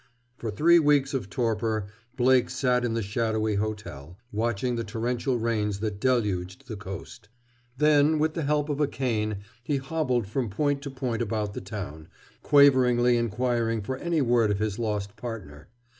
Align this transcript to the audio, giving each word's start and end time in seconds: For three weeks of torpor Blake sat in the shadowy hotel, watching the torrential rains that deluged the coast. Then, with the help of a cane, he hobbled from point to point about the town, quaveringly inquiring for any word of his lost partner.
For 0.35 0.49
three 0.49 0.79
weeks 0.79 1.13
of 1.13 1.29
torpor 1.29 1.85
Blake 2.17 2.49
sat 2.49 2.83
in 2.83 2.95
the 2.95 3.03
shadowy 3.03 3.53
hotel, 3.57 4.17
watching 4.31 4.75
the 4.75 4.83
torrential 4.83 5.37
rains 5.37 5.79
that 5.79 5.99
deluged 5.99 6.67
the 6.67 6.75
coast. 6.75 7.29
Then, 7.77 8.17
with 8.17 8.33
the 8.33 8.41
help 8.41 8.69
of 8.69 8.81
a 8.81 8.87
cane, 8.87 9.43
he 9.63 9.77
hobbled 9.77 10.25
from 10.25 10.49
point 10.49 10.81
to 10.81 10.89
point 10.89 11.21
about 11.21 11.53
the 11.53 11.61
town, 11.61 12.07
quaveringly 12.41 13.15
inquiring 13.15 13.83
for 13.83 13.97
any 13.97 14.23
word 14.23 14.49
of 14.49 14.57
his 14.57 14.79
lost 14.79 15.15
partner. 15.17 15.69